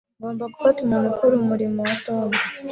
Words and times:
Ngomba 0.19 0.43
gufata 0.53 0.79
umuntu 0.81 1.07
ukora 1.13 1.33
umurimo 1.37 1.79
wa 1.87 1.95
Tom 2.05 2.29